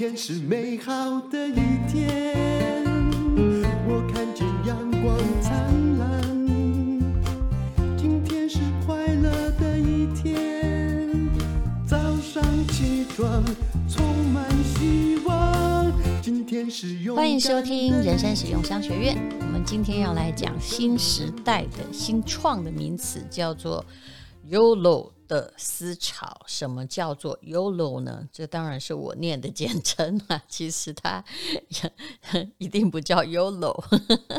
[0.00, 2.82] 天是美好的一天，
[3.86, 6.22] 我看见阳光灿烂。
[7.98, 11.28] 今天是快乐的一天，
[11.86, 13.44] 早上起床
[13.90, 14.02] 充
[14.32, 15.92] 满希望。
[16.22, 19.14] 今天是欢迎收听人生使用商学院。
[19.38, 23.84] 我们今天要来讲新时代的新创的名词，叫做
[24.50, 25.10] YOLO。
[25.30, 28.28] 的思潮，什么叫做 YOLO 呢？
[28.32, 31.24] 这当然是我念的简称啊，其实它
[32.58, 33.80] 一定不叫 YOLO。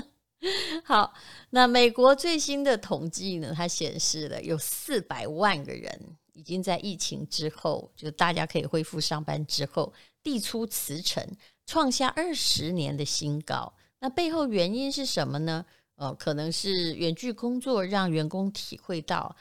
[0.83, 1.13] 好，
[1.51, 5.97] 那美国最新的统计呢，它显示了有四百万个人
[6.33, 11.25] 已经在疫情之后，就大家可以恢复上班之后，递出辞呈，
[11.65, 13.73] 创下二十年的新高。
[13.99, 15.65] 那背后原因是什么呢？
[15.95, 19.33] 呃，可能是远距工作让员工体会到。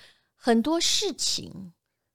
[0.43, 1.75] 很多事情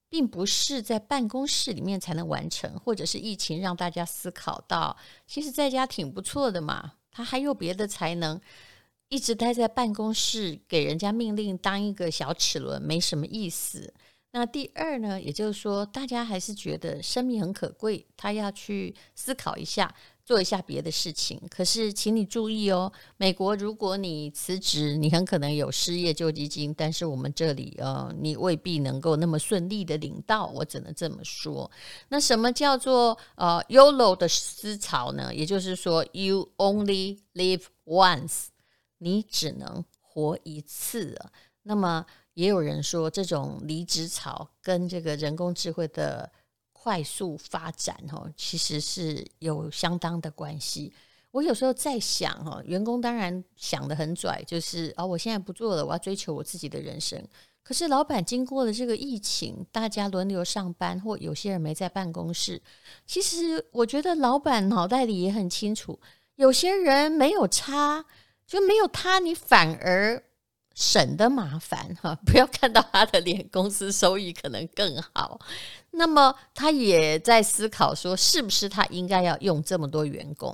[0.09, 6.93] 并不是在办公室里面才能完成，或者是疫情让大家思考到，其实在家挺不错的嘛。
[7.11, 8.41] 他还有别的才能，
[9.09, 13.93] 一直待在办公室给人家命令，当一个小齿轮没什么意思。
[14.31, 19.93] 那第二呢，也就是说，大家还是觉得生命很可贵，他要去思考一下。
[20.25, 31.69] 做一下别的事情，可是请你注意哦，美国如果你辞职，你很可能有失业救济金，但是我们这里呃，你未必能够那么顺利的领到，我只能这么说。
[32.09, 35.31] 那什么叫做呃 YOLO 的思潮呢？
[35.33, 38.47] 也就是说，You only live once，
[38.97, 41.31] 你只能活一次啊。
[41.61, 42.03] 那么
[42.33, 46.31] 也有人说，这种离职潮跟这个人工智慧的。
[46.85, 50.93] 快速发展哦，其实是有相当的关系。
[51.31, 57.19] 我有时候在想哦，员工当然想得很拽，就是啊，我现在不做了，我要追求我自己的人生。
[57.63, 62.61] 可是老板经过了这个疫情，大家轮流上班，或有些人没在办公室。
[63.07, 65.99] 其实我觉得老板脑袋里也很清楚，
[66.35, 68.05] 有些人没有差，
[68.45, 70.23] 就没有他，你反而。
[70.75, 75.39] 省得麻烦哈， 不要看到他的脸，公司收益可能更好。
[75.91, 80.53] 那么他也在思考说，是不是他应该要用这么多员工？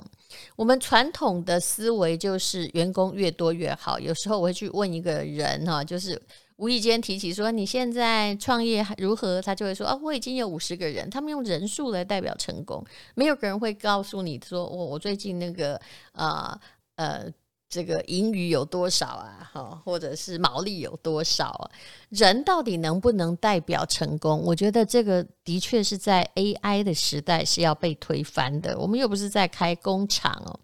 [0.54, 3.98] 我们传统的思维就是员工越多越好。
[3.98, 6.22] 有时候我会去问一个人哈，就是
[6.54, 9.42] 无意间提起说，你现在创业如何？
[9.42, 11.10] 他就会说啊，我已经有五十个人。
[11.10, 12.84] 他们用人数来代表成功，
[13.16, 15.74] 没有个人会告诉你说，我我最近那个
[16.12, 16.56] 啊
[16.94, 17.24] 呃。
[17.24, 17.32] 呃
[17.72, 19.50] 这个盈余有多少啊？
[19.50, 21.70] 哈，或者是毛利有多少啊？
[22.10, 24.42] 人到底能不能代表成功？
[24.42, 28.78] 我觉得这个的确是在 AI 的时代是要被推翻的。
[28.78, 30.60] 我们又不是在开工厂哦。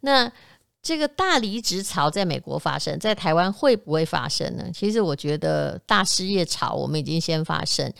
[0.00, 0.30] 那
[0.82, 4.70] 这个大离职潮在美国发生，在台湾会不会发生呢？
[4.74, 7.90] 其实我觉得大失业潮我们已经先发生。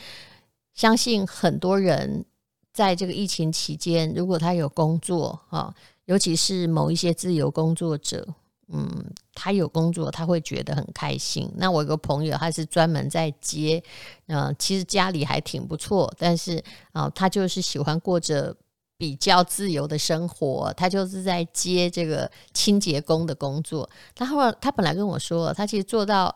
[0.74, 2.22] 相信很多人
[2.70, 5.74] 在这个疫情期间，如果他有工作啊，
[6.04, 8.28] 尤其是某一些自由工作者。
[8.68, 11.50] 嗯，他有工作，他会觉得很开心。
[11.56, 13.82] 那我有个朋友，他是专门在接，
[14.28, 16.62] 嗯、其实家里还挺不错，但是
[16.92, 18.56] 啊、他就是喜欢过着
[18.96, 20.72] 比较自由的生活。
[20.74, 23.88] 他就是在接这个清洁工的工作。
[24.14, 26.34] 他后来他本来跟我说，他其实做到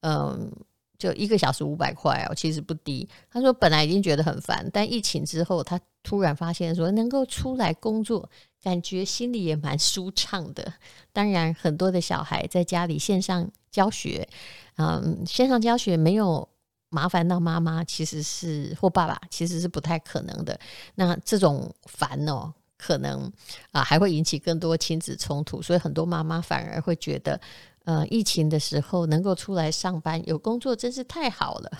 [0.00, 0.50] 嗯、
[0.98, 3.08] 就一个小时五百块哦，其实不低。
[3.30, 8.28] 他说本来已经觉得很烦，但疫情之后，他突然发现说能够出来工作。
[8.66, 10.72] 感觉心里也蛮舒畅的。
[11.12, 14.28] 当然，很多的小孩在家里线上教学，
[14.76, 16.48] 嗯，线上教学没有
[16.88, 20.58] 麻烦到妈妈，其实是或爸爸，其实是不太可能的。
[20.96, 23.32] 那这种烦哦，可能
[23.70, 27.40] 啊还会引起更多亲子冲突，所以很多妈妈反而会觉得，
[27.84, 31.70] 呃，疫情的时候能够出来上班有工作真是太好了。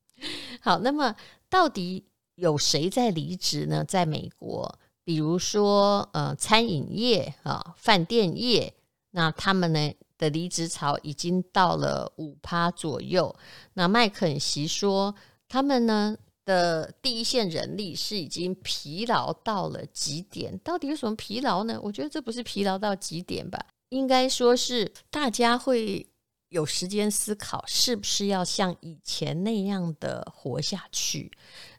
[0.60, 1.16] 好，那么
[1.48, 2.04] 到底
[2.34, 3.82] 有谁在离职呢？
[3.82, 4.78] 在美国？
[5.06, 8.74] 比如说，呃，餐饮业啊，饭店业，
[9.12, 13.32] 那他们呢的离职潮已经到了五趴左右。
[13.74, 15.14] 那麦肯锡说，
[15.46, 20.58] 他们呢的第一线人力是已经疲劳到了极点。
[20.58, 21.78] 到底有什么疲劳呢？
[21.84, 26.04] 我觉得这不是疲劳到极点吧，应该说是大家会
[26.48, 31.30] 有时间思考，是不是要像以前那样的活下去。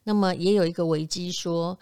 [0.06, 1.78] 那么也有一个危机说。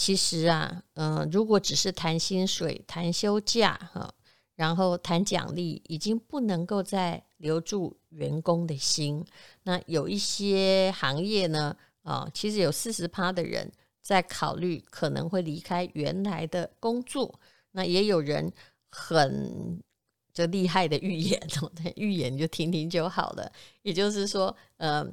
[0.00, 4.10] 其实啊，嗯、如果只是谈薪水、谈休假哈，
[4.56, 9.22] 然后谈奖励，已经不能够再留住员工的心。
[9.64, 13.70] 那有一些行业呢，啊、其实有四十趴的人
[14.00, 17.38] 在考虑可能会离开原来的工作。
[17.72, 18.50] 那也有人
[18.88, 19.78] 很
[20.32, 21.38] 就厉害的预言，
[21.96, 23.52] 预言就听听就好了。
[23.82, 25.12] 也就是说，嗯、呃，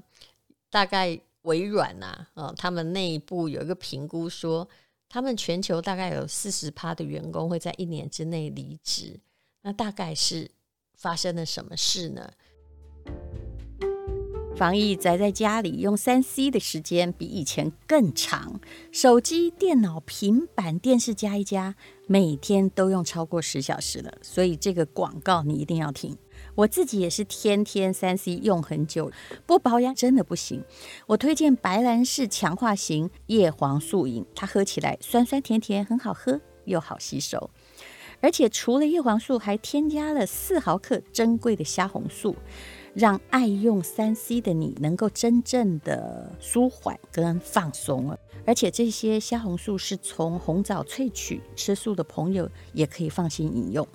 [0.69, 1.19] 大概。
[1.47, 4.67] 微软呐，啊，他们内部有一个评估说，
[5.09, 9.19] 他们全球大概有四十趴的员工会在一年之内离职，
[9.61, 10.51] 那大概是
[10.93, 12.29] 发生了什么事呢？
[14.57, 18.59] 防疫宅在家里用三 C 的时间比以前更长，
[18.91, 21.75] 手机、电脑、平板、电视加一加，
[22.07, 24.17] 每天都用超过十小时了。
[24.23, 26.17] 所以这个广告你一定要听。
[26.57, 29.11] 我自己也是天天三 C 用很久，
[29.45, 30.63] 不保养真的不行。
[31.05, 37.51] 我推荐白兰氏强化型叶黄素饮，它喝起来酸酸甜甜，很好喝又好吸收。
[38.21, 42.35] 而且除了叶黄素，还添加了四毫克珍贵的虾红素。
[42.95, 53.87] 让爱用三 C 的你能够真正的舒缓跟放松了，而且这些虾红素是从红枣萃取，吃素的朋友也可以放心饮用。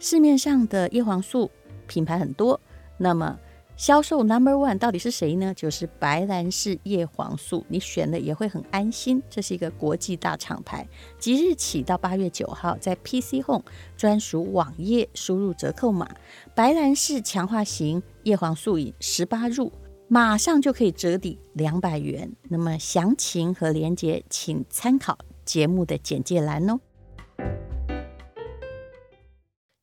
[0.00, 1.48] 市面上的叶黄素
[1.86, 2.60] 品牌很多，
[2.98, 3.38] 那么。
[3.76, 5.52] 销售 Number One 到底是谁呢？
[5.52, 9.20] 就是白兰氏叶黄素，你选了也会很安心。
[9.28, 10.86] 这是一个国际大厂牌，
[11.18, 13.64] 即日起到八月九号，在 PC Home
[13.96, 16.08] 专属网页输入折扣码
[16.54, 19.72] “白兰氏强化型叶黄素饮十八入”，
[20.06, 22.30] 马上就可以折抵两百元。
[22.48, 26.78] 那么详情和链接，请参考节目的简介栏哦。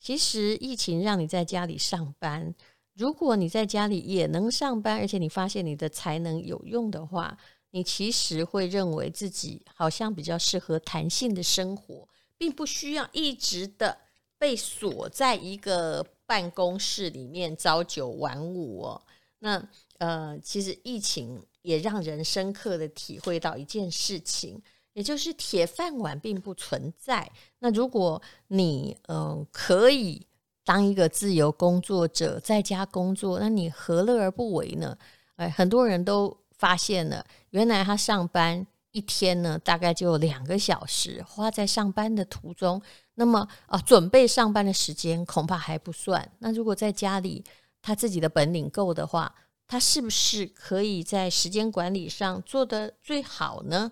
[0.01, 2.53] 其实疫情让你在家里上班。
[2.95, 7.38] 如果你在家里也能上班，而且你发现你的才能有用的话，
[7.69, 13.98] 你其实会认为自己好像比较适合弹性的生活，并不需要一直的
[14.38, 19.01] 被锁在一个办公室里面朝九晚五哦。
[19.39, 19.63] 那
[20.00, 24.62] 呃，其实疫情也让人深刻的体会到一件事情，
[24.94, 27.32] 也就是铁饭碗并不存在。
[27.60, 30.28] 那如果你嗯、可以。
[30.64, 34.96] 当一个自由工作者在家工作，那你何乐而不为呢？
[35.36, 42.80] 哎，很多人都发现了，原来他上班一天呢，大概就两个小时花在上班的途中。
[43.16, 46.32] 那么啊，准备上班的时间恐怕还不算。
[46.38, 47.44] 那如果在家里
[47.82, 49.34] 他自己的本领够的话，
[49.68, 53.92] 他是不是可以在时间管理上做得最好呢？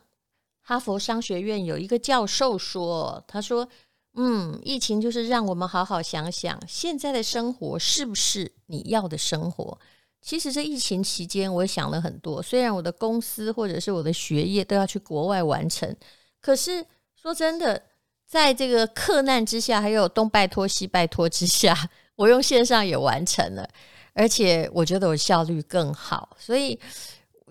[0.70, 3.68] 哈佛商学院有一个教授说，他说。
[4.16, 9.80] 嗯，疫情就是让我们好好想想，现在的生活是不是你要的生活？
[10.20, 12.42] 其实这疫情期间，我也想了很多。
[12.42, 15.96] 虽然我的公司或者是我的学业都要去国外完成，
[16.42, 16.84] 可是
[17.16, 17.82] 说真的，
[18.26, 23.70] 在这个克难之下，还有东拜托西拜托之下，我用线上也完成了，
[24.14, 26.36] 而且我觉得我效率更好。
[26.38, 26.78] 所以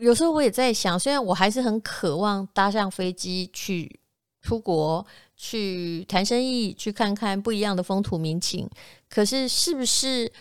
[0.00, 4.00] 有时候我也在想，虽然我还是很渴望搭上飞机去
[4.40, 5.06] 出国。
[5.40, 8.68] 去谈生意，去看看不一样的风土民情。
[9.08, 10.32] 可是，是不是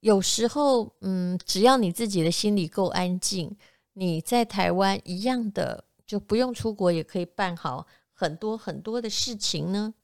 [0.00, 3.56] 有时候，嗯，只要你自己的心里够安静，
[3.94, 9.94] 你在台湾一样的就不用出国，也可以办好很多很多的事情呢？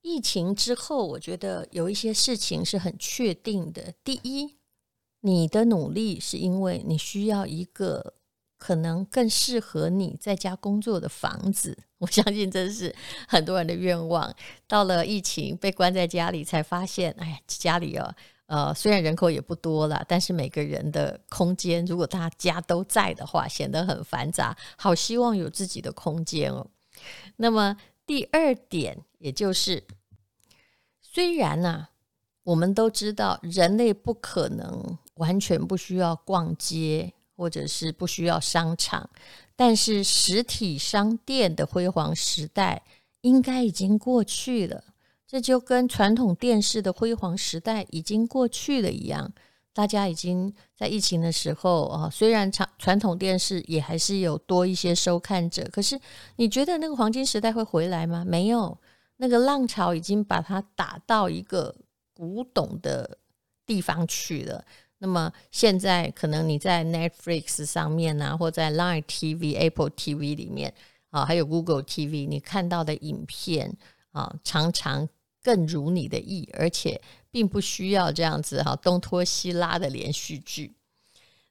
[0.00, 3.92] 疫情之后，我觉得有一些事情是很确定的。
[4.04, 4.54] 第一，
[5.24, 8.14] 你的努力是因为你需要一个。
[8.56, 12.94] 可能更适合你在家工作的房子， 我相信这是
[13.28, 14.34] 很多人的愿望。
[14.66, 18.14] 到了疫情被关在家里，才发现，哎呀，家里哦，
[18.46, 24.56] 呃，虽然人口也不多了，但是每个人的空间，如果大家都在的话，显得很繁杂。
[24.78, 26.66] 好希望有自己的空间哦。
[27.36, 29.84] 那么第二点，也就是，
[31.02, 31.88] 虽然呢、
[32.44, 37.12] 我们都知道人类不可能完全不需要逛街。
[37.36, 39.10] 或者是不需要商场，
[39.56, 42.80] 但是实体商店的辉煌时代
[43.22, 44.84] 应该已经过去了。
[45.26, 49.32] 这就跟传统电视的辉煌时代已经过去了一样。
[49.72, 55.98] 大家已经在疫情的时候啊，虽然传传统电视也还是有多一些收看者，可是
[56.36, 58.24] 你觉得那个黄金时代会回来吗？
[58.24, 58.78] 没有，
[59.16, 61.74] 那个浪潮已经把它打到一个
[62.14, 63.18] 古董的
[63.66, 64.64] 地方去了。
[64.98, 70.72] 那么现在可能你在 Netflix 上面啊，或在 Line TV、Apple TV 里面
[71.10, 73.76] 啊，还有 Google TV，你看到的影片
[74.12, 75.08] 啊，常常
[75.42, 80.74] 更如你的意，而且并不需要这样子哈、东拖西拉的连续剧。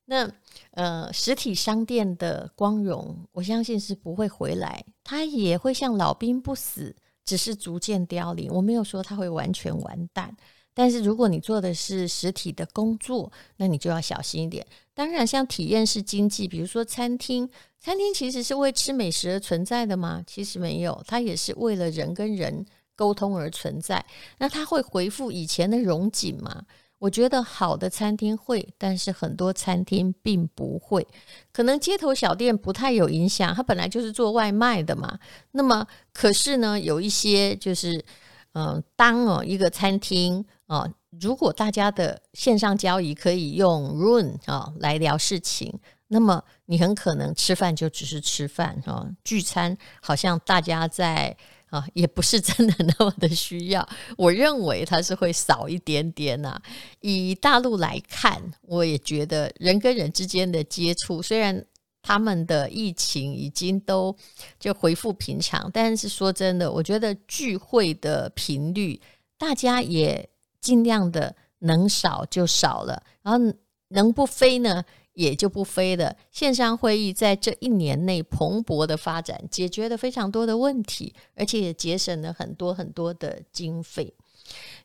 [0.06, 0.30] 那
[0.72, 8.52] 呃，实体商店的光荣，我相信是不会回来，它也会像老兵不死，只是逐渐凋零。
[8.52, 10.36] 我没有说它会完全完蛋。
[10.74, 14.66] 但是如果你做的是实体的工作，那你就要小心一点。
[14.94, 17.50] 当然，像体验式经济，比如说餐厅，
[17.80, 20.24] 餐厅其实是为吃美食而存在的吗？
[20.26, 22.66] 其实没有，它也是为了人跟人
[22.96, 24.06] 沟通而存在。
[24.38, 26.64] 那它会恢复以前的荣景吗？
[27.00, 31.06] 我觉得好的餐厅会，但是很多餐厅并不会。
[31.52, 35.20] 可能街头小店不太有影响，它本来就是做外卖的嘛。
[35.52, 38.06] 那么，可是呢，有一些就是，
[38.54, 51.36] 嗯、呃，当哦一个餐厅啊、呃，如果大家的线上交易可以用 Run 啊、来聊事情，那么你很可能吃饭就只是吃饭啊、呃，聚餐好像大家在。
[51.74, 53.90] 啊，也不是真的那么的需要。
[54.16, 56.62] 我认为它是会少一点点呐、
[57.02, 61.66] 以大陆来看，我也觉得人跟人之间的接触，虽然
[62.04, 64.16] 他们的疫情已经都
[64.60, 69.02] 就恢复平常，但是说真的，我觉得聚会的频率，
[69.40, 70.30] 大家也
[70.62, 73.56] 尽量的能少就少了，然后
[73.88, 74.84] 能不飞呢？
[75.14, 76.16] 也就不飞了。
[76.32, 84.12] 线上会议在这一年内蓬勃的发展，解决了非常多的问题，而且也节省了很多很多的经费。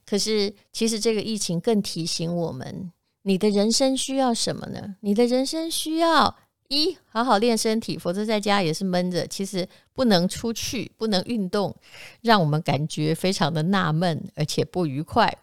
[0.04, 4.96] 可是，其实这个疫情更提醒我们：你的人生需要什么呢？
[5.00, 6.36] 你的人生需要
[6.68, 9.26] 一好好练身体，否则在家也是闷着。
[9.26, 11.74] 其实不能出去，不能运动，
[12.22, 15.38] 让我们感觉非常的纳闷，而且不愉快。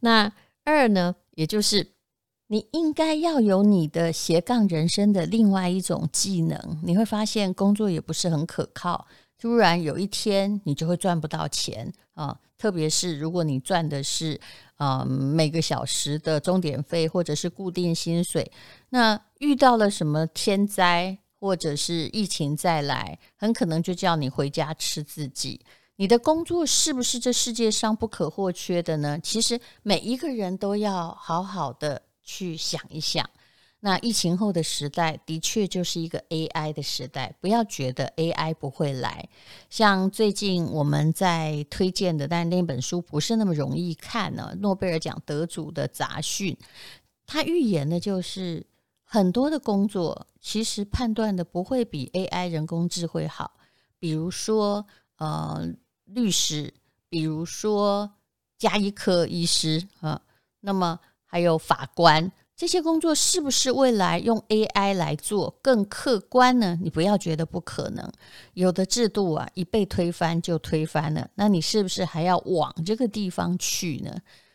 [0.00, 0.32] 那
[0.64, 1.92] 二呢，也就是。
[2.50, 9.06] 你应该要有你的斜杠人生的另外一种技能，你会发现工作也不是很可靠，
[9.38, 12.40] 突然有一天你就会赚不到钱啊！
[12.58, 14.38] 特别是如果你赚的是
[14.76, 18.50] 呃每个小时的钟点费或者是固定薪水，
[18.90, 25.60] 那遇到了什么天灾或者是疫情再来，很可能就叫你回家吃自己。
[25.96, 29.18] 你的工作是不是这世界上不可或缺的呢？
[29.22, 32.02] 其实每一个人都要好好的。
[32.30, 33.26] 去想一想，
[33.80, 37.34] 那疫情后的时代的确就是一个 AI 的时代。
[37.40, 39.28] 不要觉得 AI 不会来。
[39.70, 44.52] 像最近我们在推荐的，但那本书不是那么容易看呢。
[44.60, 46.56] 诺贝尔奖得主的杂讯，
[47.26, 48.66] 他预言的就是
[49.04, 53.52] 很多的工作其实判断的不会比 AI 人工智慧好。
[53.98, 54.84] 比如说，
[55.18, 55.72] 呃，
[56.04, 56.74] 律师，
[57.08, 58.10] 比如说
[58.56, 60.20] 加医科医师啊，
[60.60, 60.98] 那么。
[61.30, 66.76] 还有法官这些工作是不是未来用 AI 来做更客观呢？
[66.82, 68.12] 你不要觉得不可能。
[68.54, 74.12] 有的制度啊，一被推翻就推翻了，那你是不是还要往这个地方去呢？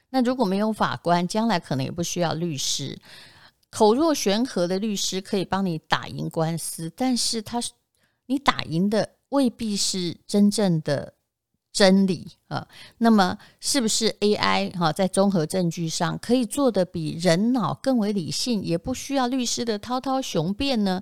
[0.09, 2.99] 那如果没有法官，将来可能也不需要律师。
[3.69, 7.63] 口若悬河的律师可以帮你打赢官司，但是他
[8.25, 11.13] 你打赢的未必是真正的。
[11.73, 12.67] 真理啊，
[12.99, 21.01] 那么是不是 AI 哈在综合证据上可以做得比人脑更为理性，也不需要律师的滔滔雄辩呢？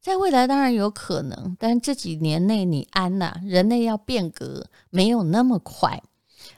[0.00, 6.02] 在未来当然有可能，但这几年内你安呐、人类要变革没有那么快，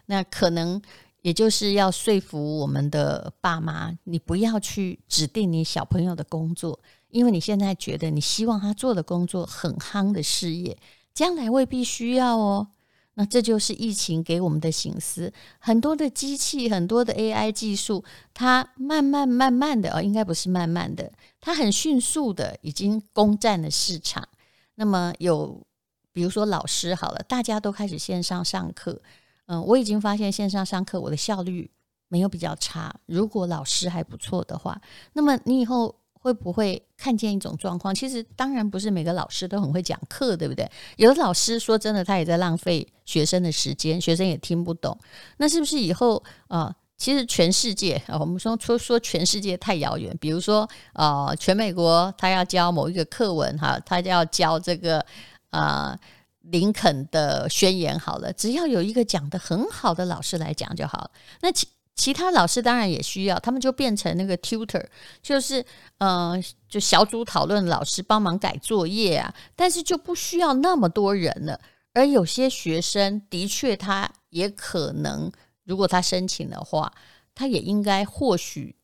[0.06, 0.80] 那可能
[1.20, 10.78] 也就是要说服我们的爸妈，你不要去指定你小朋友的工作，因为你现在觉得你希望他做的工作很夯的事业，
[11.12, 12.68] 将来未必需要哦。
[13.20, 24.26] 那这就是疫情给我们的省思，很多的机器，很多的 AI 技术，它慢慢慢慢的哦，应该不是慢慢的，它很迅速的已经攻占了市场。
[24.76, 25.60] 那么有，
[26.14, 29.02] 比如说老师好了，大家都开始线上上课，
[29.44, 31.70] 嗯，我已经发现线上上课我的效率
[32.08, 32.90] 没有比较差。
[33.04, 34.80] 如果老师还不错的话，
[35.12, 35.94] 那么你以后。
[36.22, 37.94] 会不会看见一种状况？
[37.94, 40.70] 其实当然不是每个老师都很会讲课，对不对？
[40.96, 44.96] 有的老师说真的，他也在浪费学生的时间，学生也听不懂。
[45.38, 50.14] 那是不是以后啊、其实全世界啊，我们说说说全世界太遥远。
[50.20, 55.04] 比如说啊、全美国他要教某一个课文哈，他要教这个
[55.48, 55.98] 啊、
[56.42, 61.10] 林肯的宣言好了，只要有一个讲得很好的老师来讲就好了。
[61.40, 61.50] 那
[62.00, 64.82] 其他老师当然也需要，他们就变成那个 tutor，
[65.20, 65.62] 就是
[65.98, 66.34] 呃，
[66.66, 71.60] 就小组讨论老师帮忙改作业啊，但是就不需要那么多人了。
[71.92, 75.30] 而有些学生的确，他也可能，
[75.64, 76.90] 如果他申请的话，
[77.34, 78.74] 他也应该或许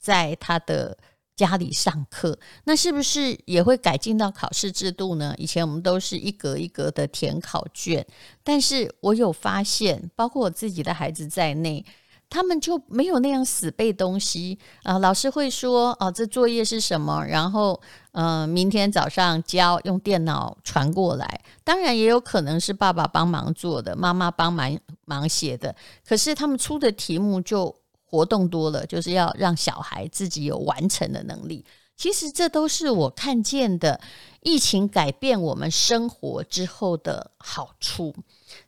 [0.00, 0.98] 在他的
[1.36, 2.36] 家里上课。
[2.64, 5.32] 那是不是也会改进到考试制度呢？
[5.38, 8.04] 以前我们都是一格一格的填考卷，
[8.42, 11.84] 但是我有发现，包括我自己的孩子在内。
[12.30, 14.98] 他们就没有那样死背东西啊！
[14.98, 17.80] 老师会说：“哦，这作业是什么？”然后，
[18.12, 21.40] 嗯、明天早上交，用电脑传过来。
[21.64, 25.74] 当然，也有可能是爸爸帮忙做的，妈妈帮忙忙写的。
[26.06, 31.64] 可是他们出的题目就活动多了，就是要让小孩自己有完成的能力。
[31.96, 33.98] 其实这都是我看见的
[34.42, 38.14] 疫情改变我们生活之后的好处。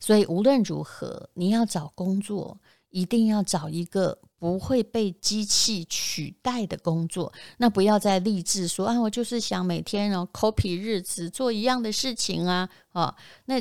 [0.01, 2.57] 所以无论如何，你要找工作。
[2.91, 7.33] 一定要找一个不会被机器取代的工作。
[7.57, 13.17] 那不要再立志说啊，我就是想每天哦 copy 日子做一样的事情啊啊。
[13.47, 13.61] 那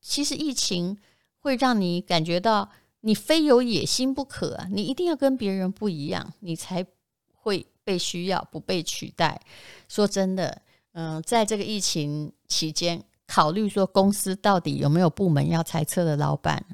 [0.00, 0.96] 其实疫情
[1.38, 6.84] 会让你感觉到你非有野心不可啊，你一定要跟别人不一样，你才
[7.32, 9.40] 会被需要，不被取代。
[9.88, 10.60] 说真的，
[10.92, 16.64] 嗯、在这个疫情期间，考虑说公司到底有没有部门要裁撤的老板，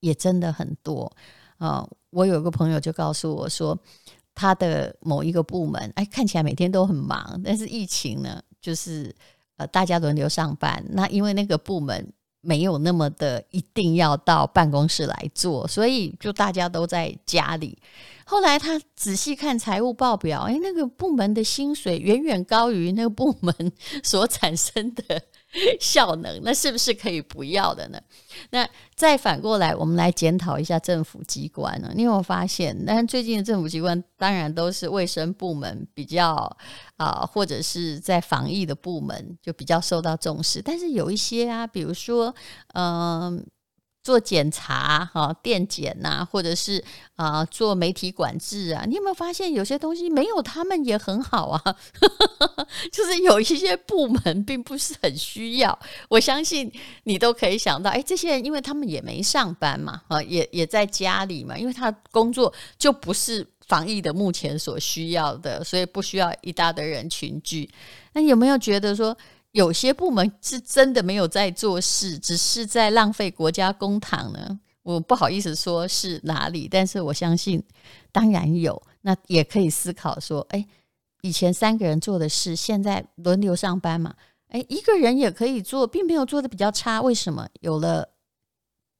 [0.00, 1.10] 也真的很多
[1.58, 1.86] 啊。
[2.10, 3.78] 我有个朋友就告诉我说，
[4.34, 9.14] 他的某一个部门，哎，看起来每天都很忙，但是疫情呢，就是
[9.56, 10.84] 呃，大家轮流上班。
[10.90, 17.78] 那因为那个部门没有那么的一定要到办公室来做，所以就大家都在家里。
[18.24, 23.54] 后来他仔细看财务报表，哎，那个部门的薪水远远高于那个部门
[24.02, 25.22] 所产生的。
[25.80, 28.00] 效能，那是不是可以不要的呢？
[28.50, 31.90] 那再反过来，我们来检讨一下政府机关呢？
[31.94, 32.76] 你有没有发现？
[32.86, 36.56] 但最近的政府机关当然都是卫生部门比较
[36.96, 40.62] 啊、或者是在防疫的部门就比较受到重视。
[40.62, 42.34] 但是有一些啊，比如说
[42.74, 43.44] 嗯。
[44.02, 46.82] 做检查哈，电检呐，或者是
[47.16, 51.76] 啊做媒体管制啊，你有没有发现有些东西没有他们也很好啊？
[52.90, 55.78] 就是有一些部门并不是很需要。
[56.08, 56.72] 我相信
[57.04, 67.68] 你都可以想到，哎，这些人因为他们也没上班嘛，啊，也也在家里嘛，因为他工作就不是防疫的目前所需要的，所以不需要一大堆人群聚。
[68.14, 69.16] 那有没有觉得说？
[69.52, 74.60] 有些部门是真的没有在做事，只是在浪费国家公帑呢。
[74.82, 77.62] 我不好意思说是哪里，但是我相信
[78.10, 78.80] 当然有。
[79.02, 80.66] 那也可以思考说，哎，
[81.22, 84.14] 以前三个人做的事，现在轮流上班嘛？
[84.48, 87.00] 哎，一个人也可以做，并没有做的比较差。
[87.00, 87.48] 为什么？
[87.60, 88.08] 有了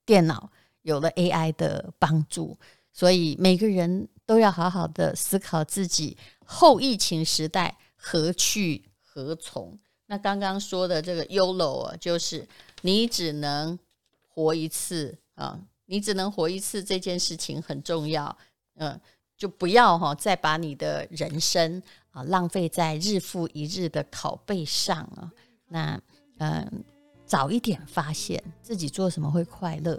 [0.04, 0.50] 电脑，
[0.82, 2.58] 有了 AI 的帮助，
[2.92, 9.78] 所以每个人都要好好的思考自己后疫情时代何去何从。
[10.10, 12.44] 那刚刚说的这个 YOLO 啊，就是
[12.82, 13.78] 你只能
[14.26, 18.36] 活一次啊，你只能活一次这件事情很重要，
[18.74, 19.00] 嗯，
[19.36, 25.30] 就不要哈再把你的人生啊浪费在日复一日的拷贝上啊。
[25.68, 26.00] 那
[26.38, 26.84] 嗯，
[27.24, 29.96] 早一点发现自己做什么会快乐。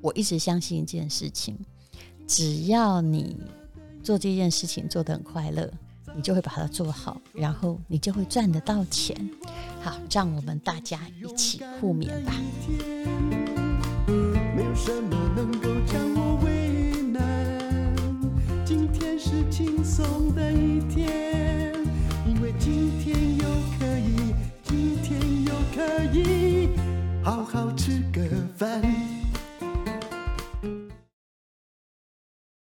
[0.00, 1.56] 我一直相信一件事情，
[2.26, 3.36] 只要你
[4.02, 5.72] 做这件事情做得很快乐。
[6.16, 9.14] 你就会把它做好，然后你就会赚得到钱。
[9.82, 12.32] 好，让我们大家一起互勉吧。
[14.56, 17.20] 没有什么能够将我为难，
[18.64, 21.74] 今天是轻松的一天，
[22.26, 23.44] 因为今天又
[23.78, 26.70] 可以，今天又可以
[27.22, 28.22] 好好吃个
[28.56, 28.82] 饭。